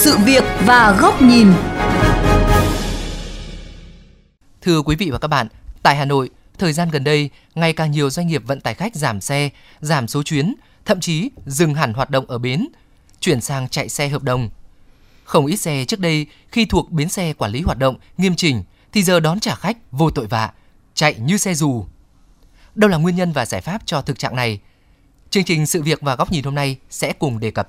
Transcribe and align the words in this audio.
sự 0.00 0.16
việc 0.24 0.44
và 0.66 0.96
góc 1.00 1.22
nhìn. 1.22 1.52
Thưa 4.60 4.82
quý 4.82 4.96
vị 4.96 5.10
và 5.10 5.18
các 5.18 5.28
bạn, 5.28 5.46
tại 5.82 5.96
Hà 5.96 6.04
Nội, 6.04 6.30
thời 6.58 6.72
gian 6.72 6.90
gần 6.90 7.04
đây, 7.04 7.30
ngày 7.54 7.72
càng 7.72 7.90
nhiều 7.90 8.10
doanh 8.10 8.26
nghiệp 8.26 8.42
vận 8.46 8.60
tải 8.60 8.74
khách 8.74 8.94
giảm 8.94 9.20
xe, 9.20 9.50
giảm 9.80 10.08
số 10.08 10.22
chuyến, 10.22 10.54
thậm 10.84 11.00
chí 11.00 11.30
dừng 11.46 11.74
hẳn 11.74 11.92
hoạt 11.92 12.10
động 12.10 12.26
ở 12.28 12.38
bến, 12.38 12.68
chuyển 13.20 13.40
sang 13.40 13.68
chạy 13.68 13.88
xe 13.88 14.08
hợp 14.08 14.22
đồng. 14.22 14.48
Không 15.24 15.46
ít 15.46 15.56
xe 15.56 15.84
trước 15.84 16.00
đây 16.00 16.26
khi 16.52 16.64
thuộc 16.64 16.90
bến 16.90 17.08
xe 17.08 17.32
quản 17.32 17.52
lý 17.52 17.60
hoạt 17.60 17.78
động 17.78 17.96
nghiêm 18.18 18.36
chỉnh 18.36 18.62
thì 18.92 19.02
giờ 19.02 19.20
đón 19.20 19.40
trả 19.40 19.54
khách 19.54 19.76
vô 19.92 20.10
tội 20.10 20.26
vạ, 20.26 20.52
chạy 20.94 21.14
như 21.14 21.36
xe 21.36 21.54
dù. 21.54 21.84
Đâu 22.74 22.90
là 22.90 22.96
nguyên 22.96 23.16
nhân 23.16 23.32
và 23.32 23.46
giải 23.46 23.60
pháp 23.60 23.82
cho 23.86 24.02
thực 24.02 24.18
trạng 24.18 24.36
này? 24.36 24.60
Chương 25.30 25.44
trình 25.44 25.66
sự 25.66 25.82
việc 25.82 26.00
và 26.00 26.16
góc 26.16 26.32
nhìn 26.32 26.44
hôm 26.44 26.54
nay 26.54 26.76
sẽ 26.90 27.12
cùng 27.12 27.40
đề 27.40 27.50
cập. 27.50 27.68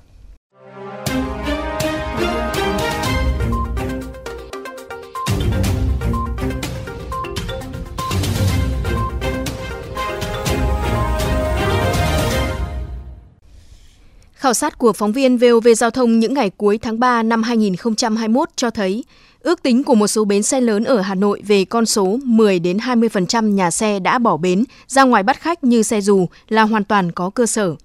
Khảo 14.42 14.54
sát 14.54 14.78
của 14.78 14.94
phóng 14.94 15.12
viên 15.12 15.38
VOV 15.38 15.68
Giao 15.78 15.92
thông 15.92 16.20
những 16.20 16.34
ngày 16.34 16.52
cuối 16.58 16.78
tháng 16.78 17.00
3 17.00 17.24
năm 17.24 17.44
2021 17.44 18.50
cho 18.56 18.70
thấy, 18.70 19.04
ước 19.40 19.64
tính 19.64 19.84
của 19.84 19.96
một 19.96 20.08
số 20.08 20.26
bến 20.26 20.44
xe 20.44 20.62
lớn 20.62 20.84
ở 20.84 21.02
Hà 21.02 21.16
Nội 21.16 21.42
về 21.48 21.66
con 21.66 21.86
số 21.86 22.20
10 22.24 22.60
đến 22.60 22.78
20% 22.78 23.50
nhà 23.54 23.72
xe 23.72 24.00
đã 24.00 24.20
bỏ 24.20 24.38
bến 24.38 24.64
ra 24.88 25.04
ngoài 25.04 25.24
bắt 25.24 25.42
khách 25.42 25.64
như 25.64 25.84
xe 25.84 26.02
dù 26.02 26.28
là 26.50 26.64
hoàn 26.64 26.84
toàn 26.84 27.12
có 27.12 27.30
cơ 27.30 27.46
sở. 27.46 27.76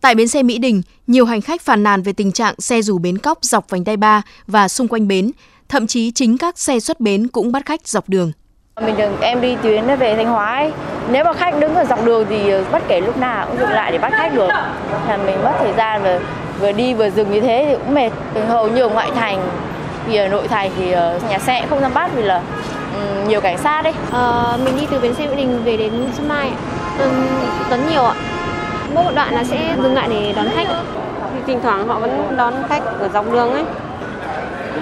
Tại 0.00 0.14
bến 0.14 0.28
xe 0.28 0.42
Mỹ 0.42 0.58
Đình, 0.58 0.82
nhiều 1.06 1.24
hành 1.24 1.40
khách 1.40 1.62
phàn 1.62 1.82
nàn 1.82 2.02
về 2.02 2.12
tình 2.12 2.32
trạng 2.32 2.54
xe 2.58 2.82
dù 2.82 2.98
bến 2.98 3.18
cóc 3.18 3.38
dọc 3.42 3.70
vành 3.70 3.84
đai 3.84 3.96
3 3.96 4.22
và 4.46 4.68
xung 4.68 4.88
quanh 4.88 5.08
bến, 5.08 5.30
thậm 5.68 5.86
chí 5.86 6.10
chính 6.10 6.38
các 6.38 6.58
xe 6.58 6.80
xuất 6.80 7.00
bến 7.00 7.28
cũng 7.28 7.52
bắt 7.52 7.66
khách 7.66 7.88
dọc 7.88 8.08
đường. 8.08 8.32
Mình 8.80 8.96
thường 8.96 9.16
em 9.20 9.40
đi 9.40 9.56
tuyến 9.62 9.84
về 9.98 10.14
Thanh 10.16 10.26
Hóa 10.26 10.54
ấy. 10.56 10.72
Nếu 11.10 11.24
mà 11.24 11.32
khách 11.32 11.58
đứng 11.58 11.74
ở 11.74 11.84
dọc 11.84 12.04
đường 12.04 12.26
thì 12.28 12.52
bất 12.72 12.82
kể 12.88 13.00
lúc 13.00 13.18
nào 13.18 13.46
cũng 13.46 13.58
dừng 13.58 13.70
lại 13.70 13.92
để 13.92 13.98
bắt 13.98 14.12
khách 14.12 14.34
được. 14.34 14.48
Là 15.08 15.16
mình 15.26 15.44
mất 15.44 15.52
thời 15.58 15.72
gian 15.72 16.02
vừa 16.02 16.18
vừa 16.60 16.72
đi 16.72 16.94
vừa 16.94 17.10
dừng 17.10 17.30
như 17.30 17.40
thế 17.40 17.66
thì 17.68 17.74
cũng 17.74 17.94
mệt. 17.94 18.10
Hầu 18.48 18.68
như 18.68 18.82
ở 18.82 18.88
ngoại 18.88 19.10
thành 19.14 19.40
thì 20.06 20.16
ở 20.16 20.28
nội 20.28 20.48
thành 20.48 20.70
thì 20.78 20.92
ờ, 20.92 21.18
nhà 21.30 21.38
xe 21.38 21.62
không 21.70 21.80
dám 21.80 21.94
bắt 21.94 22.10
vì 22.16 22.22
là 22.22 22.40
nhiều 23.26 23.40
cảnh 23.40 23.58
sát 23.58 23.82
đấy. 23.82 23.92
Ờ, 24.12 24.58
mình 24.64 24.76
đi 24.80 24.86
từ 24.90 24.98
bến 25.00 25.14
xe 25.14 25.26
Mỹ 25.26 25.36
Đình 25.36 25.62
về 25.64 25.76
đến 25.76 25.92
Xuân 26.16 26.28
Mai 26.28 26.50
um, 26.98 27.10
tấn 27.70 27.80
nhiều 27.90 28.04
ạ. 28.04 28.14
Mỗi 28.94 29.04
một 29.04 29.12
đoạn 29.14 29.34
là 29.34 29.44
sẽ 29.44 29.74
dừng 29.82 29.94
lại 29.94 30.08
để 30.10 30.32
đón 30.36 30.46
khách. 30.56 30.68
Thì 31.34 31.40
thỉnh 31.46 31.60
thoảng 31.62 31.88
họ 31.88 31.98
vẫn 31.98 32.34
đón 32.36 32.54
khách 32.68 32.82
ở 33.00 33.08
dọc 33.14 33.32
đường 33.32 33.52
ấy. 33.52 33.64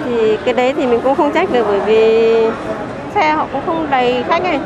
Thì 0.05 0.37
cái 0.45 0.53
đấy 0.53 0.73
thì 0.77 0.85
mình 0.85 1.01
cũng 1.01 1.15
không 1.15 1.31
trách 1.31 1.51
được 1.51 1.65
bởi 1.67 1.79
vì 1.79 2.33
xe 3.15 3.33
họ 3.33 3.47
cũng 3.51 3.61
không 3.65 3.89
đầy 3.89 4.23
khách 4.23 4.43
ấy. 4.43 4.59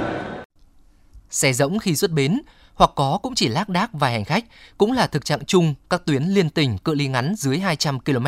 Xe 1.30 1.54
rỗng 1.54 1.80
khi 1.80 1.96
xuất 1.96 2.12
bến 2.12 2.42
hoặc 2.74 2.92
có 2.96 3.20
cũng 3.24 3.36
chỉ 3.36 3.48
lác 3.48 3.70
đác 3.70 3.94
vài 3.94 4.12
hành 4.12 4.26
khách 4.26 4.46
cũng 4.78 4.92
là 4.92 5.08
thực 5.08 5.26
trạng 5.26 5.46
chung 5.46 5.74
các 5.90 6.06
tuyến 6.06 6.24
liên 6.24 6.50
tỉnh 6.50 6.78
cự 6.78 6.94
ly 6.96 7.08
ngắn 7.08 7.36
dưới 7.38 7.60
200 7.60 8.00
km 8.00 8.28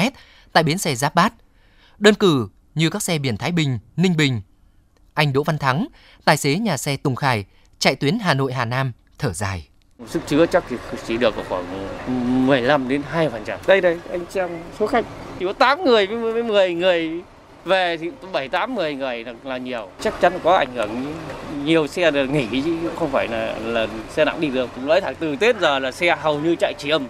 tại 0.53 0.63
bến 0.63 0.77
xe 0.77 0.95
Giáp 0.95 1.15
Bát. 1.15 1.33
Đơn 1.97 2.13
cử 2.13 2.47
như 2.75 2.89
các 2.89 3.03
xe 3.03 3.17
biển 3.17 3.37
Thái 3.37 3.51
Bình, 3.51 3.79
Ninh 3.97 4.17
Bình. 4.17 4.41
Anh 5.13 5.33
Đỗ 5.33 5.43
Văn 5.43 5.57
Thắng, 5.57 5.87
tài 6.25 6.37
xế 6.37 6.55
nhà 6.55 6.77
xe 6.77 6.97
Tùng 6.97 7.15
Khải, 7.15 7.45
chạy 7.79 7.95
tuyến 7.95 8.19
Hà 8.19 8.33
Nội 8.33 8.53
Hà 8.53 8.65
Nam 8.65 8.91
thở 9.19 9.33
dài. 9.33 9.67
Sức 10.07 10.21
chứa 10.27 10.45
chắc 10.45 10.63
thì 10.69 10.77
chỉ 11.07 11.17
được 11.17 11.35
khoảng 11.49 12.47
15 12.47 12.87
đến 12.87 13.01
2%. 13.13 13.57
Đây 13.67 13.81
đây, 13.81 13.99
anh 14.09 14.25
xem 14.29 14.49
số 14.79 14.87
khách 14.87 15.05
chỉ 15.39 15.45
có 15.45 15.53
8 15.53 15.83
người 15.83 16.07
với 16.07 16.43
10 16.43 16.73
người 16.73 17.23
về 17.67 17.97
thì 17.97 18.09
7 18.31 18.47
8 18.47 18.75
10 18.75 18.95
người 18.95 19.23
là, 19.23 19.33
là 19.43 19.57
nhiều. 19.57 19.89
Chắc 20.01 20.21
chắn 20.21 20.33
có 20.43 20.55
ảnh 20.55 20.75
hưởng 20.75 20.89
nhiều 21.65 21.87
xe 21.87 22.11
được 22.11 22.29
nghỉ 22.29 22.47
chứ 22.65 22.75
không 22.95 23.11
phải 23.11 23.27
là 23.27 23.55
là 23.65 23.87
xe 24.15 24.25
nặng 24.25 24.41
đi 24.41 24.47
được. 24.47 24.69
Nói 24.83 25.01
thẳng 25.01 25.15
từ 25.19 25.35
Tết 25.35 25.59
giờ 25.61 25.79
là 25.79 25.91
xe 25.91 26.15
hầu 26.21 26.39
như 26.39 26.55
chạy 26.59 26.73
chiêm. 26.77 27.01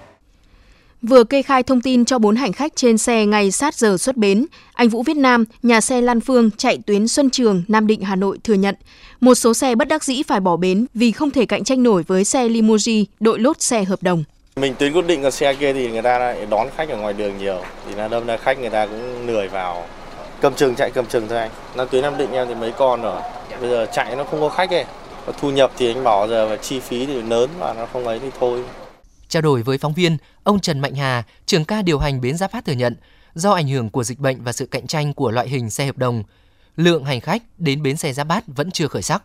Vừa 1.01 1.23
kê 1.23 1.41
khai 1.41 1.63
thông 1.63 1.81
tin 1.81 2.05
cho 2.05 2.19
4 2.19 2.35
hành 2.35 2.53
khách 2.53 2.75
trên 2.75 2.97
xe 2.97 3.25
ngày 3.25 3.51
sát 3.51 3.75
giờ 3.75 3.97
xuất 3.97 4.17
bến, 4.17 4.45
anh 4.73 4.89
Vũ 4.89 5.03
Việt 5.03 5.17
Nam, 5.17 5.45
nhà 5.63 5.81
xe 5.81 6.01
Lan 6.01 6.21
Phương 6.21 6.49
chạy 6.57 6.77
tuyến 6.85 7.07
Xuân 7.07 7.29
Trường, 7.29 7.63
Nam 7.67 7.87
Định, 7.87 8.01
Hà 8.01 8.15
Nội 8.15 8.39
thừa 8.43 8.53
nhận, 8.53 8.75
một 9.19 9.35
số 9.35 9.53
xe 9.53 9.75
bất 9.75 9.87
đắc 9.87 10.03
dĩ 10.03 10.23
phải 10.23 10.39
bỏ 10.39 10.57
bến 10.57 10.85
vì 10.93 11.11
không 11.11 11.31
thể 11.31 11.45
cạnh 11.45 11.63
tranh 11.63 11.83
nổi 11.83 12.03
với 12.07 12.23
xe 12.23 12.49
limousine 12.49 13.05
đội 13.19 13.39
lốt 13.39 13.61
xe 13.61 13.83
hợp 13.83 14.03
đồng. 14.03 14.23
Mình 14.55 14.75
tuyến 14.79 14.93
quyết 14.93 15.07
định 15.07 15.23
ở 15.23 15.31
xe 15.31 15.53
kia 15.53 15.73
thì 15.73 15.91
người 15.91 16.01
ta 16.01 16.19
lại 16.19 16.47
đón 16.49 16.67
khách 16.77 16.89
ở 16.89 16.97
ngoài 16.97 17.13
đường 17.13 17.37
nhiều, 17.37 17.61
thì 17.87 17.95
là 17.95 18.07
đâm 18.07 18.25
ra 18.25 18.37
khách 18.37 18.59
người 18.59 18.69
ta 18.69 18.85
cũng 18.85 19.27
lười 19.27 19.47
vào 19.47 19.85
cầm 20.41 20.55
chừng 20.55 20.75
chạy 20.75 20.91
cầm 20.91 21.05
chừng 21.05 21.27
thôi 21.27 21.37
anh. 21.37 21.51
Nó 21.75 21.85
tuyến 21.85 22.01
Nam 22.01 22.17
Định 22.17 22.31
em 22.31 22.47
thì 22.47 22.55
mấy 22.55 22.71
con 22.71 23.01
rồi, 23.01 23.21
bây 23.61 23.69
giờ 23.69 23.87
chạy 23.93 24.15
nó 24.15 24.23
không 24.23 24.39
có 24.39 24.49
khách 24.49 24.71
ấy. 24.71 24.85
Thu 25.39 25.51
nhập 25.51 25.71
thì 25.77 25.93
anh 25.93 26.03
bảo 26.03 26.27
giờ 26.27 26.47
và 26.47 26.55
chi 26.55 26.79
phí 26.79 27.05
thì 27.05 27.21
lớn 27.21 27.49
và 27.59 27.73
nó 27.73 27.85
không 27.93 28.07
ấy 28.07 28.19
thì 28.19 28.27
thôi. 28.39 28.63
Trao 29.27 29.41
đổi 29.41 29.63
với 29.63 29.77
phóng 29.77 29.93
viên, 29.93 30.17
ông 30.43 30.59
Trần 30.59 30.79
Mạnh 30.79 30.95
Hà, 30.95 31.23
trưởng 31.45 31.65
ca 31.65 31.81
điều 31.81 31.99
hành 31.99 32.21
bến 32.21 32.37
Giáp 32.37 32.53
Bát 32.53 32.65
thừa 32.65 32.73
nhận, 32.73 32.95
do 33.35 33.51
ảnh 33.51 33.67
hưởng 33.67 33.89
của 33.89 34.03
dịch 34.03 34.19
bệnh 34.19 34.43
và 34.43 34.51
sự 34.51 34.65
cạnh 34.65 34.87
tranh 34.87 35.13
của 35.13 35.31
loại 35.31 35.49
hình 35.49 35.69
xe 35.69 35.85
hợp 35.85 35.97
đồng, 35.97 36.23
lượng 36.75 37.05
hành 37.05 37.21
khách 37.21 37.43
đến 37.57 37.83
bến 37.83 37.97
xe 37.97 38.13
Giáp 38.13 38.27
Bát 38.27 38.43
vẫn 38.47 38.71
chưa 38.71 38.87
khởi 38.87 39.01
sắc. 39.01 39.23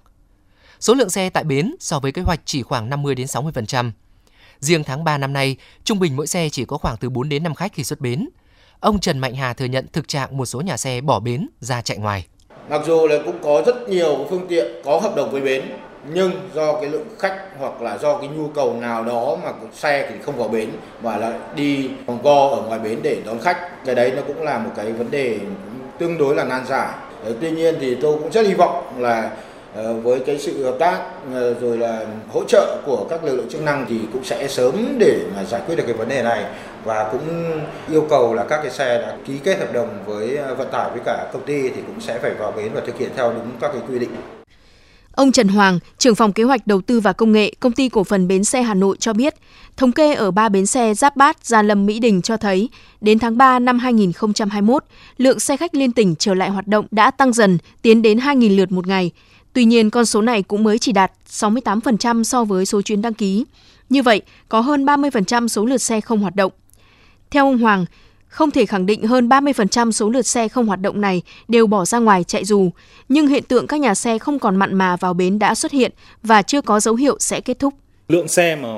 Số 0.81 0.95
lượng 0.95 1.11
xe 1.11 1.31
tại 1.31 1.45
bến 1.45 1.75
so 1.81 2.01
với 2.01 2.13
kế 2.13 2.23
hoạch 2.23 2.41
chỉ 2.45 2.63
khoảng 2.63 2.91
50 2.91 3.15
đến 3.15 3.27
60%. 3.27 3.91
Riêng 4.61 4.85
tháng 4.85 5.05
3 5.05 5.19
năm 5.19 5.33
nay, 5.33 5.57
trung 5.85 5.99
bình 5.99 6.17
mỗi 6.17 6.27
xe 6.27 6.49
chỉ 6.49 6.65
có 6.65 6.79
khoảng 6.79 6.97
từ 6.97 7.11
4 7.11 7.29
đến 7.29 7.43
5 7.43 7.55
khách 7.55 7.73
khi 7.73 7.85
xuất 7.85 8.01
bến. 8.01 8.29
Ông 8.83 9.01
Trần 9.01 9.19
Mạnh 9.19 9.35
Hà 9.35 9.53
thừa 9.53 9.65
nhận 9.65 9.87
thực 9.93 10.09
trạng 10.09 10.37
một 10.37 10.47
số 10.47 10.61
nhà 10.61 10.77
xe 10.77 11.01
bỏ 11.01 11.21
bến 11.21 11.49
ra 11.61 11.83
chạy 11.83 11.99
ngoài. 11.99 12.27
Mặc 12.69 12.81
dù 12.87 13.07
là 13.07 13.17
cũng 13.25 13.39
có 13.43 13.63
rất 13.67 13.89
nhiều 13.89 14.27
phương 14.31 14.47
tiện 14.49 14.67
có 14.85 14.99
hợp 14.99 15.17
đồng 15.17 15.31
với 15.31 15.41
bến, 15.41 15.63
nhưng 16.15 16.33
do 16.55 16.73
cái 16.81 16.91
lượng 16.91 17.07
khách 17.19 17.39
hoặc 17.59 17.83
là 17.83 17.99
do 17.99 18.19
cái 18.19 18.29
nhu 18.29 18.49
cầu 18.49 18.77
nào 18.81 19.05
đó 19.05 19.37
mà 19.45 19.53
xe 19.73 20.07
thì 20.11 20.15
không 20.23 20.37
vào 20.37 20.49
bến 20.49 20.69
và 21.03 21.17
lại 21.17 21.33
đi 21.57 21.89
vòng 22.07 22.19
go 22.23 22.49
ở 22.49 22.63
ngoài 22.63 22.81
bến 22.81 22.99
để 23.03 23.17
đón 23.27 23.39
khách, 23.39 23.85
cái 23.85 23.95
đấy 23.95 24.13
nó 24.17 24.23
cũng 24.27 24.43
là 24.43 24.59
một 24.59 24.71
cái 24.77 24.93
vấn 24.93 25.11
đề 25.11 25.39
tương 25.99 26.19
đối 26.19 26.35
là 26.35 26.45
nan 26.45 26.67
giải 26.67 26.89
ờ, 27.25 27.35
tuy 27.41 27.51
nhiên 27.51 27.75
thì 27.81 27.95
tôi 27.95 28.19
cũng 28.19 28.33
rất 28.33 28.47
hy 28.47 28.55
vọng 28.55 28.85
là 28.99 29.31
ờ, 29.75 29.95
với 29.95 30.21
cái 30.21 30.39
sự 30.39 30.65
hợp 30.65 30.77
tác 30.79 31.01
ờ, 31.35 31.55
rồi 31.55 31.79
là 31.79 32.07
hỗ 32.33 32.45
trợ 32.49 32.81
của 32.87 33.07
các 33.11 33.25
lực 33.25 33.37
lượng 33.37 33.49
chức 33.51 33.63
năng 33.63 33.87
thì 33.89 33.99
cũng 34.13 34.25
sẽ 34.25 34.49
sớm 34.49 34.97
để 34.99 35.21
mà 35.37 35.45
giải 35.45 35.61
quyết 35.67 35.77
được 35.77 35.85
cái 35.87 35.97
vấn 35.97 36.09
đề 36.09 36.23
này 36.23 36.45
và 36.85 37.09
cũng 37.13 37.61
yêu 37.91 38.07
cầu 38.11 38.35
là 38.35 38.45
các 38.45 38.61
cái 38.63 38.71
xe 38.71 38.99
đã 39.03 39.17
ký 39.27 39.39
kết 39.45 39.59
hợp 39.59 39.73
đồng 39.73 39.89
với 40.07 40.37
ờ, 40.37 40.55
vận 40.55 40.69
tải 40.73 40.91
với 40.91 41.01
cả 41.05 41.31
công 41.33 41.45
ty 41.45 41.71
thì 41.71 41.83
cũng 41.87 42.01
sẽ 42.01 42.19
phải 42.19 42.35
vào 42.35 42.53
bến 42.53 42.73
và 42.75 42.81
thực 42.87 42.99
hiện 42.99 43.11
theo 43.17 43.33
đúng 43.33 43.51
các 43.61 43.71
cái 43.73 43.83
quy 43.89 43.99
định. 43.99 44.11
Ông 45.13 45.33
Trần 45.33 45.49
Hoàng, 45.49 45.79
trưởng 45.99 46.15
phòng 46.15 46.33
kế 46.33 46.43
hoạch 46.43 46.67
đầu 46.67 46.81
tư 46.81 47.01
và 47.01 47.13
công 47.13 47.33
nghệ, 47.33 47.53
công 47.61 47.73
ty 47.73 47.89
cổ 47.89 48.05
phần 48.05 48.29
bến 48.29 48.45
xe 48.45 48.63
Hà 48.63 48.75
Nội 48.75 48.97
cho 49.01 49.13
biết, 49.13 49.35
thống 49.77 49.93
kê 49.93 50.15
ở 50.15 50.31
ba 50.31 50.49
bến 50.49 50.67
xe 50.67 50.95
Giáp 50.95 51.17
Bát, 51.17 51.45
Gia 51.45 51.63
Lâm, 51.63 51.87
Mỹ 51.87 51.99
Đình 51.99 52.23
cho 52.23 52.37
thấy, 52.37 52.69
đến 53.01 53.19
tháng 53.19 53.39
3 53.39 53.59
năm 53.59 53.79
2021, 53.79 54.85
lượng 55.17 55.41
xe 55.41 55.57
khách 55.57 55.75
liên 55.75 55.93
tỉnh 55.93 56.15
trở 56.19 56.35
lại 56.35 56.51
hoạt 56.51 56.67
động 56.67 56.87
đã 56.91 57.11
tăng 57.11 57.33
dần, 57.33 57.59
tiến 57.83 58.03
đến 58.03 58.19
2.000 58.19 58.57
lượt 58.57 58.73
một 58.73 58.87
ngày. 58.87 59.11
Tuy 59.53 59.65
nhiên, 59.65 59.91
con 59.91 60.07
số 60.07 60.23
này 60.23 60.43
cũng 60.43 60.65
mới 60.65 60.79
chỉ 60.79 60.93
đạt 60.93 61.13
68% 61.29 62.23
so 62.23 62.45
với 62.45 62.67
số 62.67 62.83
chuyến 62.83 63.03
đăng 63.03 63.15
ký. 63.15 63.45
Như 63.89 64.03
vậy, 64.03 64.23
có 64.49 64.61
hơn 64.61 64.85
30% 64.85 65.49
số 65.49 65.67
lượt 65.67 65.79
xe 65.83 66.01
không 66.01 66.21
hoạt 66.21 66.37
động. 66.37 66.53
Theo 67.33 67.47
ông 67.47 67.59
Hoàng, 67.59 67.85
không 68.29 68.51
thể 68.51 68.67
khẳng 68.67 68.87
định 68.87 69.07
hơn 69.07 69.29
30% 69.29 69.91
số 69.91 70.11
lượt 70.11 70.27
xe 70.27 70.49
không 70.49 70.67
hoạt 70.67 70.81
động 70.81 71.01
này 71.01 71.23
đều 71.49 71.67
bỏ 71.67 71.85
ra 71.85 71.99
ngoài 71.99 72.25
chạy 72.25 72.45
dù, 72.45 72.71
nhưng 73.09 73.27
hiện 73.27 73.43
tượng 73.43 73.67
các 73.67 73.81
nhà 73.81 73.95
xe 73.95 74.19
không 74.19 74.39
còn 74.39 74.57
mặn 74.57 74.75
mà 74.75 74.97
vào 74.97 75.15
bến 75.15 75.39
đã 75.39 75.55
xuất 75.55 75.73
hiện 75.73 75.93
và 76.23 76.43
chưa 76.43 76.61
có 76.61 76.81
dấu 76.81 76.95
hiệu 76.95 77.17
sẽ 77.21 77.41
kết 77.41 77.59
thúc. 77.59 77.75
Lượng 78.09 78.29
xe 78.29 78.57
mà 78.57 78.69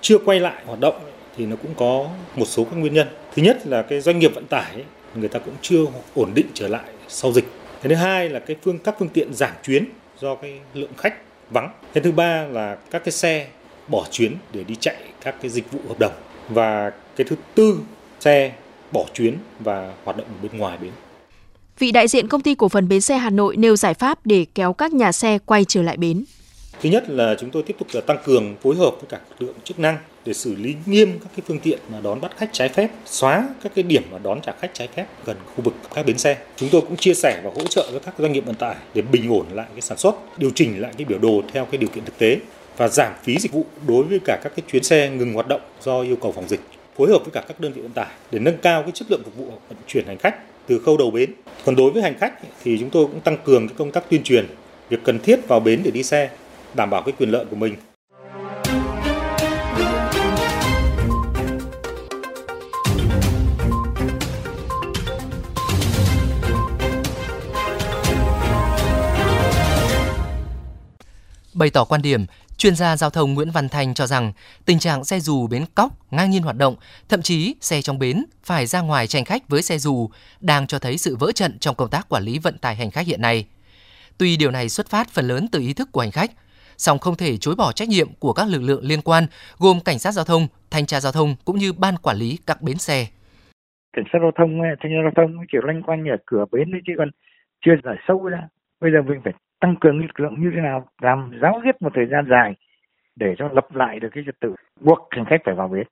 chưa 0.00 0.18
quay 0.18 0.40
lại 0.40 0.62
hoạt 0.66 0.80
động 0.80 0.94
thì 1.36 1.46
nó 1.46 1.56
cũng 1.56 1.74
có 1.76 2.08
một 2.36 2.44
số 2.44 2.64
các 2.64 2.76
nguyên 2.76 2.94
nhân. 2.94 3.08
Thứ 3.36 3.42
nhất 3.42 3.66
là 3.66 3.82
cái 3.82 4.00
doanh 4.00 4.18
nghiệp 4.18 4.34
vận 4.34 4.46
tải 4.46 4.84
người 5.14 5.28
ta 5.28 5.38
cũng 5.38 5.54
chưa 5.62 5.84
ổn 6.14 6.30
định 6.34 6.46
trở 6.54 6.68
lại 6.68 6.84
sau 7.08 7.32
dịch. 7.32 7.52
Cái 7.82 7.88
thứ 7.88 7.94
hai 7.94 8.28
là 8.28 8.40
cái 8.40 8.56
phương 8.62 8.78
các 8.78 8.94
phương 8.98 9.08
tiện 9.08 9.34
giảm 9.34 9.52
chuyến 9.62 9.84
do 10.20 10.34
cái 10.34 10.58
lượng 10.74 10.92
khách 10.96 11.14
vắng. 11.50 11.70
Cái 11.94 12.04
thứ 12.04 12.12
ba 12.12 12.46
là 12.46 12.76
các 12.90 13.04
cái 13.04 13.12
xe 13.12 13.46
bỏ 13.88 14.06
chuyến 14.10 14.36
để 14.52 14.64
đi 14.64 14.74
chạy 14.74 14.96
các 15.24 15.34
cái 15.42 15.50
dịch 15.50 15.72
vụ 15.72 15.78
hợp 15.88 15.98
đồng. 15.98 16.12
Và 16.48 16.92
cái 17.16 17.26
thứ 17.30 17.36
tư 17.54 17.78
xe 18.24 18.52
bỏ 18.92 19.04
chuyến 19.14 19.34
và 19.60 19.92
hoạt 20.04 20.16
động 20.16 20.26
bên 20.42 20.58
ngoài 20.58 20.78
bến. 20.82 20.90
Vị 21.78 21.92
đại 21.92 22.08
diện 22.08 22.28
công 22.28 22.40
ty 22.40 22.54
cổ 22.54 22.68
phần 22.68 22.88
bến 22.88 23.00
xe 23.00 23.16
Hà 23.16 23.30
Nội 23.30 23.56
nêu 23.56 23.76
giải 23.76 23.94
pháp 23.94 24.18
để 24.26 24.46
kéo 24.54 24.72
các 24.72 24.92
nhà 24.92 25.12
xe 25.12 25.38
quay 25.46 25.64
trở 25.64 25.82
lại 25.82 25.96
bến. 25.96 26.24
Thứ 26.82 26.90
nhất 26.90 27.04
là 27.08 27.34
chúng 27.40 27.50
tôi 27.50 27.62
tiếp 27.62 27.76
tục 27.78 27.88
là 27.92 28.00
tăng 28.00 28.18
cường 28.24 28.56
phối 28.62 28.76
hợp 28.76 28.90
với 28.90 29.04
các 29.08 29.20
lực 29.30 29.46
lượng 29.46 29.56
chức 29.64 29.78
năng 29.78 29.98
để 30.24 30.32
xử 30.32 30.54
lý 30.54 30.74
nghiêm 30.86 31.18
các 31.20 31.28
cái 31.36 31.42
phương 31.48 31.58
tiện 31.58 31.78
mà 31.92 32.00
đón 32.00 32.20
bắt 32.20 32.32
khách 32.36 32.48
trái 32.52 32.68
phép, 32.68 32.88
xóa 33.06 33.48
các 33.62 33.72
cái 33.74 33.82
điểm 33.82 34.02
mà 34.10 34.18
đón 34.18 34.40
trả 34.40 34.52
khách 34.60 34.70
trái 34.74 34.88
phép 34.96 35.06
gần 35.24 35.36
khu 35.46 35.64
vực 35.64 35.74
các 35.94 36.06
bến 36.06 36.18
xe. 36.18 36.36
Chúng 36.56 36.68
tôi 36.68 36.80
cũng 36.80 36.96
chia 36.96 37.14
sẻ 37.14 37.40
và 37.44 37.50
hỗ 37.54 37.66
trợ 37.66 37.88
với 37.90 38.00
các 38.00 38.14
doanh 38.18 38.32
nghiệp 38.32 38.46
vận 38.46 38.54
tải 38.54 38.74
để 38.94 39.02
bình 39.02 39.32
ổn 39.32 39.46
lại 39.52 39.66
cái 39.72 39.80
sản 39.80 39.98
xuất, 39.98 40.38
điều 40.38 40.50
chỉnh 40.54 40.80
lại 40.80 40.92
cái 40.96 41.04
biểu 41.04 41.18
đồ 41.18 41.42
theo 41.52 41.64
cái 41.64 41.78
điều 41.78 41.90
kiện 41.90 42.04
thực 42.04 42.18
tế 42.18 42.38
và 42.76 42.88
giảm 42.88 43.12
phí 43.22 43.38
dịch 43.38 43.52
vụ 43.52 43.66
đối 43.86 44.04
với 44.04 44.18
cả 44.24 44.40
các 44.42 44.52
cái 44.56 44.64
chuyến 44.72 44.82
xe 44.82 45.10
ngừng 45.10 45.32
hoạt 45.32 45.48
động 45.48 45.60
do 45.82 46.02
yêu 46.02 46.16
cầu 46.16 46.32
phòng 46.32 46.48
dịch 46.48 46.60
phối 46.96 47.10
hợp 47.10 47.18
với 47.18 47.30
cả 47.32 47.44
các 47.48 47.60
đơn 47.60 47.72
vị 47.72 47.82
vận 47.82 47.92
tải 47.92 48.06
để 48.30 48.38
nâng 48.38 48.58
cao 48.58 48.82
cái 48.82 48.92
chất 48.94 49.10
lượng 49.10 49.22
phục 49.24 49.36
vụ 49.36 49.44
vận 49.44 49.78
chuyển 49.86 50.06
hành 50.06 50.18
khách 50.18 50.66
từ 50.66 50.78
khâu 50.78 50.96
đầu 50.96 51.10
bến. 51.10 51.30
Còn 51.64 51.76
đối 51.76 51.90
với 51.90 52.02
hành 52.02 52.18
khách 52.18 52.34
thì 52.64 52.76
chúng 52.80 52.90
tôi 52.90 53.06
cũng 53.06 53.20
tăng 53.20 53.38
cường 53.44 53.68
cái 53.68 53.74
công 53.78 53.90
tác 53.90 54.10
tuyên 54.10 54.22
truyền 54.22 54.46
việc 54.88 55.00
cần 55.04 55.18
thiết 55.18 55.48
vào 55.48 55.60
bến 55.60 55.80
để 55.84 55.90
đi 55.90 56.02
xe, 56.02 56.30
đảm 56.74 56.90
bảo 56.90 57.02
cái 57.02 57.14
quyền 57.18 57.30
lợi 57.30 57.44
của 57.50 57.56
mình. 57.56 57.74
Bày 71.54 71.70
tỏ 71.70 71.84
quan 71.84 72.02
điểm, 72.02 72.26
chuyên 72.64 72.74
gia 72.74 72.96
giao 72.96 73.10
thông 73.10 73.34
Nguyễn 73.34 73.50
Văn 73.50 73.68
Thành 73.68 73.94
cho 73.94 74.06
rằng 74.06 74.32
tình 74.66 74.78
trạng 74.78 75.04
xe 75.04 75.20
dù 75.20 75.46
bến 75.46 75.64
cóc 75.74 76.12
ngang 76.12 76.30
nhiên 76.30 76.42
hoạt 76.42 76.56
động, 76.56 76.74
thậm 77.08 77.22
chí 77.22 77.54
xe 77.60 77.82
trong 77.82 77.98
bến 77.98 78.24
phải 78.44 78.66
ra 78.66 78.80
ngoài 78.80 79.06
tranh 79.06 79.24
khách 79.24 79.48
với 79.48 79.62
xe 79.62 79.78
dù 79.78 80.08
đang 80.40 80.66
cho 80.66 80.78
thấy 80.78 80.98
sự 80.98 81.16
vỡ 81.16 81.32
trận 81.32 81.58
trong 81.58 81.74
công 81.74 81.90
tác 81.90 82.08
quản 82.08 82.22
lý 82.22 82.38
vận 82.38 82.58
tải 82.58 82.76
hành 82.76 82.90
khách 82.90 83.06
hiện 83.06 83.22
nay. 83.22 83.46
Tuy 84.18 84.36
điều 84.36 84.50
này 84.50 84.68
xuất 84.68 84.88
phát 84.88 85.08
phần 85.10 85.28
lớn 85.28 85.46
từ 85.52 85.60
ý 85.60 85.72
thức 85.72 85.88
của 85.92 86.00
hành 86.00 86.10
khách, 86.10 86.30
song 86.76 86.98
không 86.98 87.16
thể 87.16 87.36
chối 87.36 87.54
bỏ 87.54 87.72
trách 87.72 87.88
nhiệm 87.88 88.14
của 88.18 88.32
các 88.32 88.48
lực 88.48 88.62
lượng 88.62 88.84
liên 88.84 89.02
quan 89.02 89.26
gồm 89.58 89.80
cảnh 89.80 89.98
sát 89.98 90.12
giao 90.12 90.24
thông, 90.24 90.46
thanh 90.70 90.86
tra 90.86 91.00
giao 91.00 91.12
thông 91.12 91.36
cũng 91.44 91.58
như 91.58 91.72
ban 91.72 91.96
quản 91.96 92.16
lý 92.16 92.38
các 92.46 92.62
bến 92.62 92.78
xe. 92.78 93.06
Cảnh 93.96 94.04
sát 94.12 94.18
giao 94.22 94.32
thông, 94.38 94.58
thanh 94.82 94.92
tra 94.92 95.02
giao 95.02 95.12
thông 95.16 95.36
chỉ 95.52 95.58
loanh 95.62 95.82
quanh 95.82 96.04
ở 96.04 96.16
cửa 96.26 96.44
bến 96.52 96.70
chứ 96.86 96.92
còn 96.98 97.10
chưa 97.64 97.72
giải 97.84 97.96
sâu 98.08 98.24
ra. 98.24 98.48
Bây 98.80 98.90
giờ 98.92 98.98
mình 99.08 99.20
phải 99.24 99.32
tăng 99.64 99.76
cường 99.80 100.00
lực 100.00 100.20
lượng 100.20 100.34
như 100.38 100.50
thế 100.54 100.60
nào, 100.60 100.86
làm 101.00 101.30
giáo 101.42 101.60
diết 101.64 101.82
một 101.82 101.90
thời 101.94 102.06
gian 102.06 102.24
dài 102.30 102.54
để 103.16 103.34
cho 103.38 103.48
lập 103.52 103.66
lại 103.74 104.00
được 104.00 104.08
cái 104.12 104.24
trật 104.26 104.40
tự, 104.40 104.54
buộc 104.80 105.08
hành 105.10 105.24
khách 105.24 105.40
phải 105.44 105.54
vào 105.54 105.68
bến. 105.68 105.86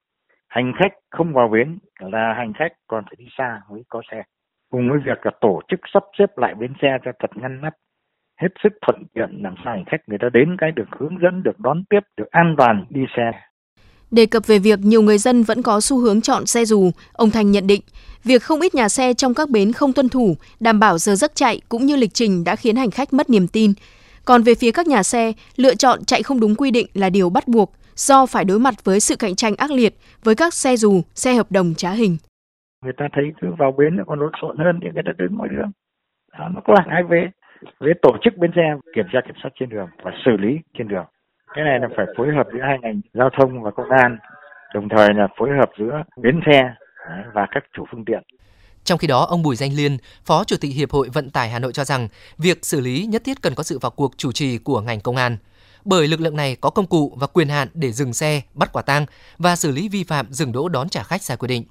Hành 0.48 0.72
khách 0.78 0.92
không 1.10 1.32
vào 1.32 1.48
bến 1.48 1.78
là 2.00 2.34
hành 2.34 2.52
khách 2.52 2.72
còn 2.86 3.04
phải 3.04 3.14
đi 3.18 3.26
xa 3.38 3.60
mới 3.70 3.82
có 3.88 4.02
xe. 4.10 4.22
Cùng 4.70 4.90
với 4.90 4.98
việc 4.98 5.26
là 5.26 5.32
tổ 5.40 5.60
chức 5.68 5.80
sắp 5.94 6.02
xếp 6.18 6.26
lại 6.36 6.54
bến 6.54 6.72
xe 6.82 6.98
cho 7.04 7.12
thật 7.18 7.30
ngăn 7.34 7.60
nắp, 7.60 7.74
hết 8.40 8.48
sức 8.62 8.72
thuận 8.82 9.02
tiện 9.14 9.42
làm 9.42 9.54
sao 9.64 9.74
hành 9.74 9.84
khách 9.84 10.08
người 10.08 10.18
ta 10.18 10.28
đến 10.32 10.56
cái 10.58 10.72
được 10.72 10.88
hướng 10.90 11.18
dẫn, 11.22 11.42
được 11.42 11.60
đón 11.60 11.82
tiếp, 11.90 12.00
được 12.16 12.30
an 12.30 12.54
toàn 12.58 12.84
đi 12.90 13.06
xe. 13.16 13.32
Đề 14.12 14.26
cập 14.26 14.46
về 14.46 14.58
việc 14.58 14.78
nhiều 14.82 15.02
người 15.02 15.18
dân 15.18 15.42
vẫn 15.42 15.62
có 15.62 15.80
xu 15.80 15.98
hướng 15.98 16.20
chọn 16.20 16.46
xe 16.46 16.64
dù, 16.64 16.90
ông 17.12 17.30
Thành 17.30 17.50
nhận 17.50 17.66
định, 17.66 17.80
việc 18.24 18.42
không 18.42 18.60
ít 18.60 18.74
nhà 18.74 18.88
xe 18.88 19.14
trong 19.14 19.34
các 19.34 19.50
bến 19.50 19.72
không 19.72 19.92
tuân 19.92 20.08
thủ, 20.08 20.36
đảm 20.60 20.80
bảo 20.80 20.98
giờ 20.98 21.14
giấc 21.14 21.34
chạy 21.34 21.60
cũng 21.68 21.86
như 21.86 21.96
lịch 21.96 22.14
trình 22.14 22.44
đã 22.44 22.56
khiến 22.56 22.76
hành 22.76 22.90
khách 22.90 23.12
mất 23.12 23.30
niềm 23.30 23.46
tin. 23.48 23.72
Còn 24.24 24.42
về 24.42 24.54
phía 24.54 24.72
các 24.72 24.86
nhà 24.86 25.02
xe, 25.02 25.32
lựa 25.56 25.74
chọn 25.74 26.04
chạy 26.04 26.22
không 26.22 26.40
đúng 26.40 26.54
quy 26.54 26.70
định 26.70 26.86
là 26.94 27.10
điều 27.10 27.30
bắt 27.30 27.48
buộc 27.48 27.72
do 27.96 28.26
phải 28.26 28.44
đối 28.44 28.58
mặt 28.58 28.74
với 28.84 29.00
sự 29.00 29.16
cạnh 29.16 29.34
tranh 29.34 29.54
ác 29.56 29.70
liệt 29.70 29.94
với 30.24 30.34
các 30.34 30.54
xe 30.54 30.76
dù, 30.76 31.02
xe 31.14 31.34
hợp 31.34 31.52
đồng 31.52 31.74
trá 31.76 31.90
hình. 31.90 32.16
Người 32.84 32.92
ta 32.96 33.08
thấy 33.12 33.24
cứ 33.40 33.48
vào 33.58 33.72
bến 33.78 33.96
còn 34.06 34.20
lộn 34.20 34.32
xộn 34.42 34.58
hơn 34.58 34.80
thì 34.82 34.88
người 34.94 35.02
ta 35.06 35.12
đứng 35.18 35.34
ngoài 35.36 35.48
đường. 35.52 35.70
Đó, 36.38 36.48
nó 36.54 36.60
có 36.64 36.74
là 36.74 36.84
hai 36.88 37.02
về. 37.10 37.30
Về 37.80 37.92
tổ 38.02 38.10
chức 38.24 38.36
bến 38.36 38.50
xe 38.56 38.62
kiểm 38.94 39.04
tra 39.12 39.20
kiểm 39.26 39.34
soát 39.42 39.50
trên 39.60 39.68
đường 39.68 39.88
và 40.04 40.10
xử 40.24 40.30
lý 40.36 40.58
trên 40.78 40.88
đường 40.88 41.04
cái 41.54 41.64
này 41.64 41.78
là 41.80 41.88
phải 41.96 42.06
phối 42.16 42.28
hợp 42.36 42.46
giữa 42.52 42.60
hai 42.62 42.78
ngành 42.82 43.00
giao 43.14 43.30
thông 43.38 43.62
và 43.62 43.70
công 43.70 43.90
an 43.90 44.18
đồng 44.74 44.88
thời 44.88 45.08
là 45.14 45.28
phối 45.38 45.50
hợp 45.58 45.70
giữa 45.78 46.02
bến 46.16 46.40
xe 46.46 46.74
và 47.34 47.46
các 47.50 47.64
chủ 47.72 47.84
phương 47.90 48.04
tiện 48.04 48.22
trong 48.84 48.98
khi 48.98 49.06
đó, 49.06 49.24
ông 49.24 49.42
Bùi 49.42 49.56
Danh 49.56 49.72
Liên, 49.72 49.98
Phó 50.24 50.44
Chủ 50.44 50.56
tịch 50.60 50.74
Hiệp 50.74 50.90
hội 50.90 51.08
Vận 51.12 51.30
tải 51.30 51.50
Hà 51.50 51.58
Nội 51.58 51.72
cho 51.72 51.84
rằng, 51.84 52.08
việc 52.38 52.58
xử 52.62 52.80
lý 52.80 53.06
nhất 53.06 53.24
thiết 53.24 53.42
cần 53.42 53.54
có 53.54 53.62
sự 53.62 53.78
vào 53.78 53.90
cuộc 53.90 54.12
chủ 54.16 54.32
trì 54.32 54.58
của 54.58 54.80
ngành 54.80 55.00
công 55.00 55.16
an. 55.16 55.36
Bởi 55.84 56.08
lực 56.08 56.20
lượng 56.20 56.36
này 56.36 56.56
có 56.60 56.70
công 56.70 56.86
cụ 56.86 57.16
và 57.16 57.26
quyền 57.26 57.48
hạn 57.48 57.68
để 57.74 57.92
dừng 57.92 58.12
xe, 58.12 58.42
bắt 58.54 58.72
quả 58.72 58.82
tang 58.82 59.06
và 59.38 59.56
xử 59.56 59.70
lý 59.70 59.88
vi 59.88 60.04
phạm 60.04 60.26
dừng 60.30 60.52
đỗ 60.52 60.68
đón 60.68 60.88
trả 60.88 61.02
khách 61.02 61.22
sai 61.22 61.36
quy 61.36 61.48
định. 61.48 61.64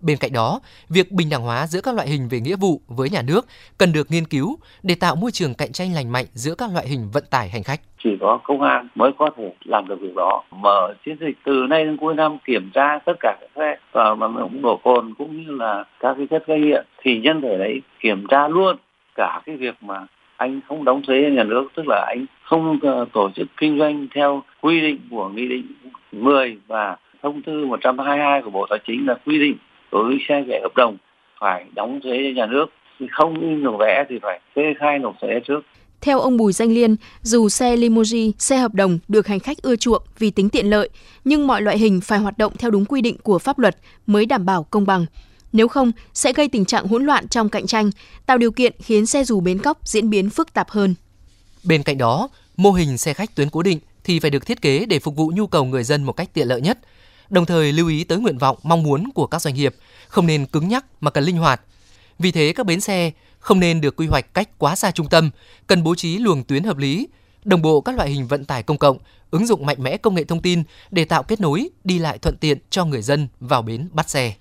Bên 0.00 0.16
cạnh 0.20 0.32
đó, 0.32 0.60
việc 0.88 1.12
bình 1.12 1.28
đẳng 1.30 1.42
hóa 1.42 1.66
giữa 1.66 1.80
các 1.80 1.94
loại 1.94 2.08
hình 2.08 2.28
về 2.28 2.40
nghĩa 2.40 2.56
vụ 2.56 2.80
với 2.88 3.10
nhà 3.10 3.22
nước 3.22 3.46
cần 3.78 3.92
được 3.92 4.10
nghiên 4.10 4.24
cứu 4.24 4.56
để 4.82 4.94
tạo 5.00 5.16
môi 5.16 5.30
trường 5.30 5.54
cạnh 5.54 5.72
tranh 5.72 5.94
lành 5.94 6.12
mạnh 6.12 6.26
giữa 6.32 6.54
các 6.54 6.70
loại 6.72 6.88
hình 6.88 7.08
vận 7.12 7.24
tải 7.30 7.48
hành 7.48 7.62
khách. 7.62 7.80
Chỉ 8.04 8.10
có 8.20 8.38
công 8.44 8.62
an 8.62 8.88
mới 8.94 9.10
có 9.18 9.30
thể 9.36 9.52
làm 9.64 9.88
được 9.88 9.96
việc 10.00 10.14
đó. 10.16 10.42
Mở 10.50 10.94
chiến 11.06 11.16
dịch 11.20 11.36
từ 11.44 11.66
nay 11.68 11.84
đến 11.84 11.96
cuối 11.96 12.14
năm 12.14 12.38
kiểm 12.44 12.70
tra 12.74 12.98
tất 13.06 13.12
cả 13.20 13.36
các 13.40 13.50
xe 13.56 13.76
và 13.92 14.14
mà 14.14 14.26
cũng 14.42 14.62
đổ 14.62 14.80
cồn 14.84 15.14
cũng 15.18 15.36
như 15.36 15.52
là 15.52 15.84
các 16.00 16.14
cái 16.16 16.26
chất 16.30 16.46
gây 16.46 16.60
nghiện 16.60 16.84
thì 17.02 17.20
nhân 17.20 17.40
thể 17.40 17.58
đấy 17.58 17.82
kiểm 18.00 18.26
tra 18.26 18.48
luôn 18.48 18.76
cả 19.14 19.40
cái 19.46 19.56
việc 19.56 19.74
mà 19.80 20.06
anh 20.36 20.60
không 20.68 20.84
đóng 20.84 21.02
thuế 21.02 21.30
nhà 21.30 21.44
nước 21.44 21.68
tức 21.74 21.82
là 21.86 22.06
anh 22.08 22.26
không 22.42 22.78
ờ, 22.82 23.06
tổ 23.12 23.30
chức 23.36 23.48
kinh 23.56 23.78
doanh 23.78 24.06
theo 24.14 24.42
quy 24.60 24.80
định 24.80 24.98
của 25.10 25.28
nghị 25.28 25.48
định 25.48 25.66
10 26.12 26.58
và 26.66 26.96
thông 27.22 27.42
tư 27.42 27.66
122 27.66 28.42
của 28.42 28.50
Bộ 28.50 28.66
Tài 28.70 28.78
chính 28.86 29.06
là 29.06 29.14
quy 29.26 29.38
định 29.38 29.56
đối 29.92 30.04
với 30.04 30.18
xe 30.28 30.44
chạy 30.48 30.60
hợp 30.62 30.76
đồng 30.76 30.96
phải 31.40 31.64
đóng 31.74 32.00
thuế 32.02 32.18
cho 32.24 32.40
nhà 32.40 32.46
nước 32.46 32.66
không 33.10 33.40
in 33.40 33.62
nộp 33.62 33.74
vẽ 33.78 34.04
thì 34.08 34.18
phải 34.22 34.40
kê 34.54 34.62
khai 34.78 34.98
nộp 34.98 35.14
thuế 35.20 35.40
trước 35.44 35.60
theo 36.00 36.20
ông 36.20 36.36
Bùi 36.36 36.52
Danh 36.52 36.72
Liên, 36.72 36.96
dù 37.22 37.48
xe 37.48 37.76
limousine, 37.76 38.32
xe 38.38 38.56
hợp 38.56 38.74
đồng 38.74 38.98
được 39.08 39.26
hành 39.26 39.40
khách 39.40 39.62
ưa 39.62 39.76
chuộng 39.76 40.02
vì 40.18 40.30
tính 40.30 40.48
tiện 40.48 40.70
lợi, 40.70 40.88
nhưng 41.24 41.46
mọi 41.46 41.62
loại 41.62 41.78
hình 41.78 42.00
phải 42.00 42.18
hoạt 42.18 42.38
động 42.38 42.52
theo 42.58 42.70
đúng 42.70 42.84
quy 42.84 43.00
định 43.00 43.16
của 43.22 43.38
pháp 43.38 43.58
luật 43.58 43.76
mới 44.06 44.26
đảm 44.26 44.46
bảo 44.46 44.62
công 44.62 44.86
bằng. 44.86 45.06
Nếu 45.52 45.68
không, 45.68 45.92
sẽ 46.14 46.32
gây 46.32 46.48
tình 46.48 46.64
trạng 46.64 46.86
hỗn 46.86 47.04
loạn 47.04 47.28
trong 47.28 47.48
cạnh 47.48 47.66
tranh, 47.66 47.90
tạo 48.26 48.38
điều 48.38 48.50
kiện 48.50 48.72
khiến 48.78 49.06
xe 49.06 49.24
dù 49.24 49.40
bến 49.40 49.58
cóc 49.58 49.78
diễn 49.84 50.10
biến 50.10 50.30
phức 50.30 50.52
tạp 50.52 50.70
hơn. 50.70 50.94
Bên 51.64 51.82
cạnh 51.82 51.98
đó, 51.98 52.28
mô 52.56 52.72
hình 52.72 52.98
xe 52.98 53.14
khách 53.14 53.34
tuyến 53.34 53.50
cố 53.50 53.62
định 53.62 53.78
thì 54.04 54.20
phải 54.20 54.30
được 54.30 54.46
thiết 54.46 54.62
kế 54.62 54.86
để 54.88 54.98
phục 54.98 55.16
vụ 55.16 55.32
nhu 55.34 55.46
cầu 55.46 55.64
người 55.64 55.84
dân 55.84 56.04
một 56.04 56.12
cách 56.12 56.28
tiện 56.34 56.48
lợi 56.48 56.60
nhất, 56.60 56.78
đồng 57.30 57.46
thời 57.46 57.72
lưu 57.72 57.88
ý 57.88 58.04
tới 58.04 58.18
nguyện 58.18 58.38
vọng, 58.38 58.58
mong 58.62 58.82
muốn 58.82 59.10
của 59.14 59.26
các 59.26 59.42
doanh 59.42 59.54
nghiệp, 59.54 59.74
không 60.08 60.26
nên 60.26 60.46
cứng 60.46 60.68
nhắc 60.68 60.84
mà 61.00 61.10
cần 61.10 61.24
linh 61.24 61.36
hoạt. 61.36 61.60
Vì 62.18 62.32
thế 62.32 62.52
các 62.56 62.66
bến 62.66 62.80
xe 62.80 63.10
không 63.38 63.60
nên 63.60 63.80
được 63.80 63.96
quy 63.96 64.06
hoạch 64.06 64.34
cách 64.34 64.48
quá 64.58 64.76
xa 64.76 64.90
trung 64.90 65.08
tâm, 65.08 65.30
cần 65.66 65.82
bố 65.82 65.94
trí 65.94 66.18
luồng 66.18 66.44
tuyến 66.44 66.64
hợp 66.64 66.76
lý, 66.76 67.08
đồng 67.44 67.62
bộ 67.62 67.80
các 67.80 67.96
loại 67.96 68.10
hình 68.10 68.26
vận 68.26 68.44
tải 68.44 68.62
công 68.62 68.78
cộng, 68.78 68.98
ứng 69.30 69.46
dụng 69.46 69.66
mạnh 69.66 69.82
mẽ 69.82 69.96
công 69.96 70.14
nghệ 70.14 70.24
thông 70.24 70.42
tin 70.42 70.62
để 70.90 71.04
tạo 71.04 71.22
kết 71.22 71.40
nối, 71.40 71.68
đi 71.84 71.98
lại 71.98 72.18
thuận 72.18 72.36
tiện 72.40 72.58
cho 72.70 72.84
người 72.84 73.02
dân 73.02 73.28
vào 73.40 73.62
bến 73.62 73.88
bắt 73.92 74.10
xe. 74.10 74.34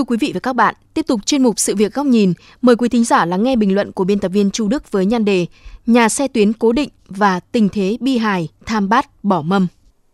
Thưa 0.00 0.04
quý 0.04 0.16
vị 0.20 0.30
và 0.34 0.40
các 0.40 0.52
bạn, 0.52 0.74
tiếp 0.94 1.06
tục 1.06 1.26
chuyên 1.26 1.42
mục 1.42 1.58
Sự 1.58 1.74
việc 1.76 1.94
góc 1.94 2.06
nhìn, 2.06 2.32
mời 2.62 2.76
quý 2.76 2.88
thính 2.88 3.04
giả 3.04 3.24
lắng 3.24 3.42
nghe 3.42 3.56
bình 3.56 3.74
luận 3.74 3.92
của 3.92 4.04
biên 4.04 4.18
tập 4.18 4.28
viên 4.28 4.50
Chu 4.50 4.68
Đức 4.68 4.92
với 4.92 5.06
nhan 5.06 5.24
đề 5.24 5.46
Nhà 5.86 6.08
xe 6.08 6.28
tuyến 6.28 6.52
cố 6.52 6.72
định 6.72 6.88
và 7.08 7.40
tình 7.40 7.68
thế 7.68 7.96
bi 8.00 8.18
hài, 8.18 8.48
tham 8.66 8.88
bát, 8.88 9.24
bỏ 9.24 9.42
mâm. 9.42 9.66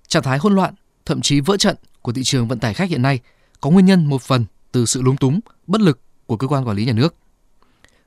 Trạng 0.08 0.22
thái 0.22 0.38
hỗn 0.38 0.54
loạn, 0.54 0.74
thậm 1.04 1.20
chí 1.20 1.40
vỡ 1.40 1.56
trận 1.56 1.76
của 2.02 2.12
thị 2.12 2.22
trường 2.24 2.48
vận 2.48 2.58
tải 2.58 2.74
khách 2.74 2.90
hiện 2.90 3.02
nay 3.02 3.20
có 3.60 3.70
nguyên 3.70 3.86
nhân 3.86 4.06
một 4.06 4.22
phần 4.22 4.44
từ 4.72 4.86
sự 4.86 5.02
lúng 5.02 5.16
túng, 5.16 5.40
bất 5.66 5.80
lực 5.80 6.00
của 6.26 6.36
cơ 6.36 6.46
quan 6.46 6.68
quản 6.68 6.76
lý 6.76 6.84
nhà 6.84 6.92
nước. 6.92 7.14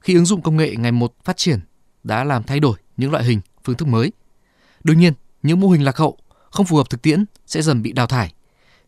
Khi 0.01 0.15
ứng 0.15 0.25
dụng 0.25 0.41
công 0.41 0.57
nghệ 0.57 0.75
ngày 0.75 0.91
một 0.91 1.13
phát 1.23 1.37
triển 1.37 1.59
đã 2.03 2.23
làm 2.23 2.43
thay 2.43 2.59
đổi 2.59 2.77
những 2.97 3.11
loại 3.11 3.23
hình, 3.23 3.41
phương 3.63 3.77
thức 3.77 3.87
mới. 3.87 4.11
Đương 4.83 4.99
nhiên, 4.99 5.13
những 5.43 5.59
mô 5.59 5.69
hình 5.69 5.83
lạc 5.83 5.97
hậu, 5.97 6.17
không 6.51 6.65
phù 6.65 6.77
hợp 6.77 6.89
thực 6.89 7.01
tiễn 7.01 7.25
sẽ 7.45 7.61
dần 7.61 7.81
bị 7.81 7.91
đào 7.91 8.07
thải. 8.07 8.33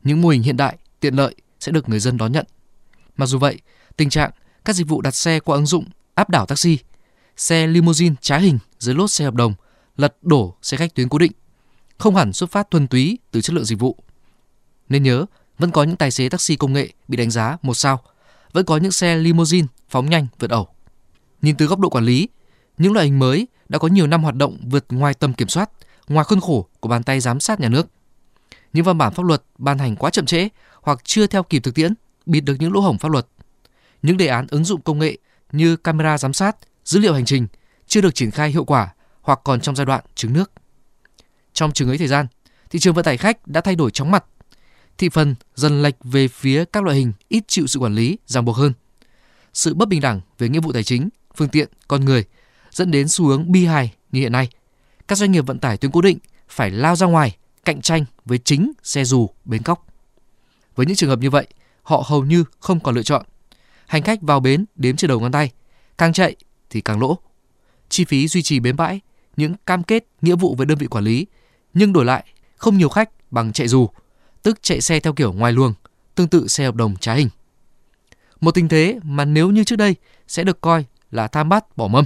Những 0.03 0.21
mô 0.21 0.29
hình 0.29 0.43
hiện 0.43 0.57
đại, 0.57 0.77
tiện 0.99 1.15
lợi 1.15 1.35
sẽ 1.59 1.71
được 1.71 1.89
người 1.89 1.99
dân 1.99 2.17
đón 2.17 2.31
nhận 2.31 2.45
Mặc 3.21 3.27
dù 3.27 3.37
vậy, 3.37 3.59
tình 3.97 4.09
trạng 4.09 4.31
các 4.65 4.75
dịch 4.75 4.87
vụ 4.87 5.01
đặt 5.01 5.15
xe 5.15 5.39
qua 5.39 5.55
ứng 5.55 5.65
dụng 5.65 5.85
áp 6.15 6.29
đảo 6.29 6.45
taxi, 6.45 6.77
xe 7.37 7.67
limousine 7.67 8.15
trái 8.21 8.41
hình 8.41 8.59
dưới 8.79 8.95
lốt 8.95 9.11
xe 9.11 9.25
hợp 9.25 9.33
đồng, 9.33 9.53
lật 9.97 10.15
đổ 10.21 10.55
xe 10.61 10.77
khách 10.77 10.95
tuyến 10.95 11.09
cố 11.09 11.17
định, 11.17 11.31
không 11.97 12.15
hẳn 12.15 12.33
xuất 12.33 12.51
phát 12.51 12.71
thuần 12.71 12.87
túy 12.87 13.19
từ 13.31 13.41
chất 13.41 13.53
lượng 13.53 13.65
dịch 13.65 13.79
vụ. 13.79 13.95
Nên 14.89 15.03
nhớ, 15.03 15.25
vẫn 15.57 15.71
có 15.71 15.83
những 15.83 15.95
tài 15.95 16.11
xế 16.11 16.29
taxi 16.29 16.55
công 16.55 16.73
nghệ 16.73 16.89
bị 17.07 17.17
đánh 17.17 17.31
giá 17.31 17.57
một 17.61 17.73
sao, 17.73 18.01
vẫn 18.53 18.65
có 18.65 18.77
những 18.77 18.91
xe 18.91 19.15
limousine 19.15 19.67
phóng 19.89 20.09
nhanh 20.09 20.27
vượt 20.39 20.49
ẩu. 20.49 20.67
Nhìn 21.41 21.55
từ 21.55 21.65
góc 21.65 21.79
độ 21.79 21.89
quản 21.89 22.05
lý, 22.05 22.27
những 22.77 22.93
loại 22.93 23.05
hình 23.05 23.19
mới 23.19 23.47
đã 23.69 23.79
có 23.79 23.87
nhiều 23.87 24.07
năm 24.07 24.23
hoạt 24.23 24.35
động 24.35 24.57
vượt 24.69 24.85
ngoài 24.89 25.13
tầm 25.13 25.33
kiểm 25.33 25.47
soát, 25.47 25.69
ngoài 26.07 26.25
khuôn 26.25 26.41
khổ 26.41 26.67
của 26.79 26.89
bàn 26.89 27.03
tay 27.03 27.19
giám 27.19 27.39
sát 27.39 27.59
nhà 27.59 27.69
nước. 27.69 27.87
Những 28.73 28.85
văn 28.85 28.97
bản 28.97 29.13
pháp 29.13 29.23
luật 29.23 29.43
ban 29.57 29.77
hành 29.77 29.95
quá 29.95 30.09
chậm 30.09 30.25
trễ 30.25 30.49
hoặc 30.81 30.99
chưa 31.03 31.27
theo 31.27 31.43
kịp 31.43 31.59
thực 31.59 31.75
tiễn 31.75 31.93
bịt 32.25 32.41
được 32.41 32.55
những 32.59 32.73
lỗ 32.73 32.79
hổng 32.79 32.97
pháp 32.97 33.11
luật. 33.11 33.27
Những 34.01 34.17
đề 34.17 34.27
án 34.27 34.47
ứng 34.49 34.65
dụng 34.65 34.81
công 34.81 34.99
nghệ 34.99 35.17
như 35.51 35.75
camera 35.75 36.17
giám 36.17 36.33
sát, 36.33 36.57
dữ 36.85 36.99
liệu 36.99 37.13
hành 37.13 37.25
trình 37.25 37.47
chưa 37.87 38.01
được 38.01 38.15
triển 38.15 38.31
khai 38.31 38.49
hiệu 38.49 38.65
quả 38.65 38.93
hoặc 39.21 39.39
còn 39.43 39.61
trong 39.61 39.75
giai 39.75 39.85
đoạn 39.85 40.03
trứng 40.15 40.33
nước. 40.33 40.51
Trong 41.53 41.71
trường 41.71 41.87
ấy 41.87 41.97
thời 41.97 42.07
gian, 42.07 42.27
thị 42.69 42.79
trường 42.79 42.93
vận 42.93 43.05
tải 43.05 43.17
khách 43.17 43.47
đã 43.47 43.61
thay 43.61 43.75
đổi 43.75 43.91
chóng 43.91 44.11
mặt. 44.11 44.25
Thị 44.97 45.09
phần 45.09 45.35
dần 45.55 45.81
lệch 45.81 45.95
về 46.03 46.27
phía 46.27 46.65
các 46.65 46.83
loại 46.83 46.97
hình 46.97 47.13
ít 47.27 47.43
chịu 47.47 47.67
sự 47.67 47.79
quản 47.79 47.95
lý, 47.95 48.17
ràng 48.25 48.45
buộc 48.45 48.55
hơn. 48.55 48.73
Sự 49.53 49.73
bất 49.73 49.87
bình 49.87 50.01
đẳng 50.01 50.21
về 50.37 50.49
nghĩa 50.49 50.59
vụ 50.59 50.71
tài 50.73 50.83
chính, 50.83 51.09
phương 51.35 51.49
tiện, 51.49 51.69
con 51.87 52.05
người 52.05 52.23
dẫn 52.71 52.91
đến 52.91 53.07
xu 53.07 53.25
hướng 53.25 53.51
bi 53.51 53.65
hài 53.65 53.93
như 54.11 54.19
hiện 54.19 54.31
nay. 54.31 54.49
Các 55.07 55.17
doanh 55.17 55.31
nghiệp 55.31 55.45
vận 55.45 55.59
tải 55.59 55.77
tuyến 55.77 55.91
cố 55.91 56.01
định 56.01 56.17
phải 56.49 56.71
lao 56.71 56.95
ra 56.95 57.07
ngoài 57.07 57.37
cạnh 57.65 57.81
tranh 57.81 58.05
với 58.25 58.37
chính 58.37 58.71
xe 58.83 59.03
dù 59.03 59.29
bến 59.45 59.61
cóc. 59.61 59.87
Với 60.75 60.85
những 60.85 60.95
trường 60.95 61.09
hợp 61.09 61.19
như 61.19 61.29
vậy, 61.29 61.47
họ 61.83 62.03
hầu 62.07 62.25
như 62.25 62.43
không 62.59 62.79
còn 62.79 62.95
lựa 62.95 63.03
chọn. 63.03 63.25
Hành 63.87 64.01
khách 64.01 64.21
vào 64.21 64.39
bến 64.39 64.65
đếm 64.75 64.95
trên 64.95 65.07
đầu 65.07 65.19
ngón 65.19 65.31
tay, 65.31 65.51
càng 65.97 66.13
chạy 66.13 66.35
thì 66.69 66.81
càng 66.81 66.99
lỗ. 66.99 67.17
Chi 67.89 68.05
phí 68.05 68.27
duy 68.27 68.41
trì 68.41 68.59
bến 68.59 68.75
bãi, 68.75 68.99
những 69.37 69.55
cam 69.65 69.83
kết 69.83 70.05
nghĩa 70.21 70.35
vụ 70.35 70.55
với 70.55 70.65
đơn 70.65 70.77
vị 70.77 70.87
quản 70.87 71.03
lý, 71.03 71.25
nhưng 71.73 71.93
đổi 71.93 72.05
lại 72.05 72.25
không 72.55 72.77
nhiều 72.77 72.89
khách 72.89 73.31
bằng 73.31 73.53
chạy 73.53 73.67
dù, 73.67 73.89
tức 74.43 74.59
chạy 74.61 74.81
xe 74.81 74.99
theo 74.99 75.13
kiểu 75.13 75.33
ngoài 75.33 75.51
luồng, 75.53 75.73
tương 76.15 76.27
tự 76.27 76.47
xe 76.47 76.65
hợp 76.65 76.75
đồng 76.75 76.95
trái 76.95 77.17
hình. 77.17 77.29
Một 78.41 78.51
tình 78.51 78.67
thế 78.67 78.99
mà 79.03 79.25
nếu 79.25 79.49
như 79.49 79.63
trước 79.63 79.75
đây 79.75 79.95
sẽ 80.27 80.43
được 80.43 80.61
coi 80.61 80.85
là 81.11 81.27
tham 81.27 81.49
bát 81.49 81.77
bỏ 81.77 81.87
mâm. 81.87 82.05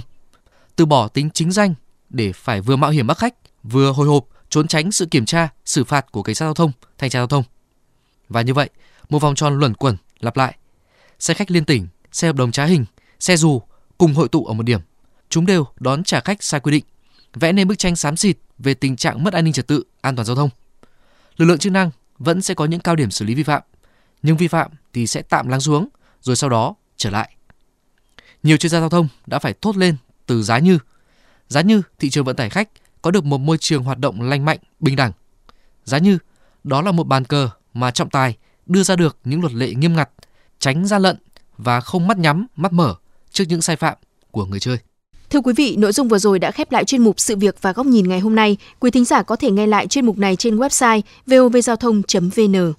Từ 0.76 0.86
bỏ 0.86 1.08
tính 1.08 1.30
chính 1.34 1.52
danh 1.52 1.74
để 2.10 2.32
phải 2.32 2.60
vừa 2.60 2.76
mạo 2.76 2.90
hiểm 2.90 3.06
bắt 3.06 3.18
khách, 3.18 3.34
vừa 3.62 3.92
hồi 3.92 4.06
hộp 4.06 4.26
trốn 4.48 4.68
tránh 4.68 4.92
sự 4.92 5.06
kiểm 5.06 5.24
tra, 5.24 5.48
xử 5.64 5.84
phạt 5.84 6.12
của 6.12 6.22
cảnh 6.22 6.34
sát 6.34 6.44
giao 6.44 6.54
thông, 6.54 6.72
thanh 6.98 7.10
tra 7.10 7.18
giao 7.18 7.26
thông. 7.26 7.44
Và 8.28 8.42
như 8.42 8.54
vậy, 8.54 8.70
một 9.08 9.18
vòng 9.18 9.34
tròn 9.34 9.58
luẩn 9.58 9.74
quẩn 9.74 9.96
lặp 10.20 10.36
lại. 10.36 10.56
Xe 11.18 11.34
khách 11.34 11.50
liên 11.50 11.64
tỉnh, 11.64 11.88
xe 12.12 12.26
hợp 12.26 12.36
đồng 12.36 12.52
trá 12.52 12.64
hình, 12.64 12.84
xe 13.20 13.36
dù 13.36 13.62
cùng 13.98 14.14
hội 14.14 14.28
tụ 14.28 14.44
ở 14.44 14.52
một 14.52 14.62
điểm. 14.62 14.80
Chúng 15.28 15.46
đều 15.46 15.66
đón 15.76 16.04
trả 16.04 16.20
khách 16.20 16.42
sai 16.42 16.60
quy 16.60 16.72
định, 16.72 16.84
vẽ 17.34 17.52
nên 17.52 17.68
bức 17.68 17.78
tranh 17.78 17.96
xám 17.96 18.16
xịt 18.16 18.36
về 18.58 18.74
tình 18.74 18.96
trạng 18.96 19.24
mất 19.24 19.34
an 19.34 19.44
ninh 19.44 19.52
trật 19.52 19.66
tự, 19.66 19.82
an 20.00 20.16
toàn 20.16 20.26
giao 20.26 20.36
thông. 20.36 20.50
Lực 21.36 21.46
lượng 21.46 21.58
chức 21.58 21.72
năng 21.72 21.90
vẫn 22.18 22.42
sẽ 22.42 22.54
có 22.54 22.64
những 22.64 22.80
cao 22.80 22.96
điểm 22.96 23.10
xử 23.10 23.24
lý 23.24 23.34
vi 23.34 23.42
phạm, 23.42 23.62
nhưng 24.22 24.36
vi 24.36 24.48
phạm 24.48 24.70
thì 24.92 25.06
sẽ 25.06 25.22
tạm 25.22 25.48
lắng 25.48 25.60
xuống 25.60 25.88
rồi 26.20 26.36
sau 26.36 26.50
đó 26.50 26.74
trở 26.96 27.10
lại. 27.10 27.36
Nhiều 28.42 28.56
chuyên 28.56 28.70
gia 28.70 28.80
giao 28.80 28.88
thông 28.88 29.08
đã 29.26 29.38
phải 29.38 29.54
thốt 29.60 29.76
lên 29.76 29.96
từ 30.26 30.42
giá 30.42 30.58
như. 30.58 30.78
Giá 31.48 31.60
như 31.60 31.82
thị 31.98 32.10
trường 32.10 32.24
vận 32.24 32.36
tải 32.36 32.50
khách 32.50 32.68
có 33.02 33.10
được 33.10 33.24
một 33.24 33.38
môi 33.38 33.58
trường 33.58 33.82
hoạt 33.82 33.98
động 33.98 34.22
lành 34.22 34.44
mạnh, 34.44 34.58
bình 34.80 34.96
đẳng. 34.96 35.12
Giá 35.84 35.98
như 35.98 36.18
đó 36.64 36.82
là 36.82 36.92
một 36.92 37.04
bàn 37.04 37.24
cờ 37.24 37.50
mà 37.80 37.90
trọng 37.90 38.10
tài 38.10 38.36
đưa 38.66 38.82
ra 38.82 38.96
được 38.96 39.16
những 39.24 39.40
luật 39.40 39.54
lệ 39.54 39.74
nghiêm 39.74 39.96
ngặt, 39.96 40.10
tránh 40.58 40.86
gian 40.86 41.02
lận 41.02 41.16
và 41.58 41.80
không 41.80 42.06
mắt 42.06 42.18
nhắm, 42.18 42.46
mắt 42.56 42.72
mở 42.72 42.94
trước 43.30 43.44
những 43.48 43.62
sai 43.62 43.76
phạm 43.76 43.96
của 44.30 44.44
người 44.44 44.60
chơi. 44.60 44.78
Thưa 45.30 45.40
quý 45.40 45.52
vị, 45.56 45.76
nội 45.76 45.92
dung 45.92 46.08
vừa 46.08 46.18
rồi 46.18 46.38
đã 46.38 46.50
khép 46.50 46.72
lại 46.72 46.84
chuyên 46.84 47.02
mục 47.02 47.20
Sự 47.20 47.36
việc 47.36 47.62
và 47.62 47.72
góc 47.72 47.86
nhìn 47.86 48.08
ngày 48.08 48.20
hôm 48.20 48.34
nay. 48.34 48.56
Quý 48.80 48.90
thính 48.90 49.04
giả 49.04 49.22
có 49.22 49.36
thể 49.36 49.50
nghe 49.50 49.66
lại 49.66 49.86
chuyên 49.86 50.06
mục 50.06 50.18
này 50.18 50.36
trên 50.36 50.56
website 50.56 51.00
vovgiao 51.26 51.76
thông.vn. 51.76 52.72